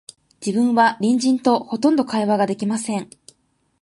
[0.43, 3.07] 自分は隣人と、ほとんど会話が出来ません